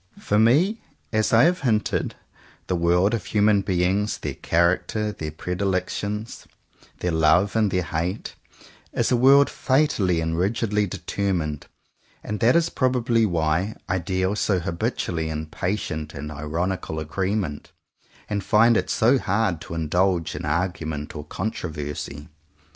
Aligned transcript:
For 0.17 0.39
me 0.39 0.81
as 1.13 1.31
I 1.31 1.43
have 1.43 1.59
hinted, 1.59 2.15
the 2.65 2.75
world 2.75 3.13
of 3.13 3.23
human 3.25 3.61
beings, 3.61 4.17
their 4.17 4.33
character, 4.33 5.11
their 5.11 5.29
pre 5.29 5.53
dilections, 5.53 6.47
their 7.01 7.11
love 7.11 7.55
and 7.55 7.69
their 7.69 7.83
hate, 7.83 8.33
is 8.93 9.11
a 9.11 9.15
world 9.15 9.47
fatally, 9.47 10.19
and 10.19 10.35
rigidly 10.35 10.87
determined; 10.87 11.67
and 12.23 12.39
that 12.39 12.55
is 12.55 12.71
probably 12.71 13.27
why 13.27 13.75
I 13.87 13.99
deal 13.99 14.35
so 14.35 14.57
habitually 14.57 15.29
in 15.29 15.45
patient 15.45 16.15
and 16.15 16.31
ironical 16.31 16.99
agreement, 16.99 17.71
and 18.27 18.43
find 18.43 18.75
it 18.77 18.89
so 18.89 19.19
hard 19.19 19.61
to 19.61 19.75
indulge 19.75 20.35
in 20.35 20.45
argument 20.45 21.15
or 21.15 21.25
contro 21.25 21.69
versy. 21.69 22.27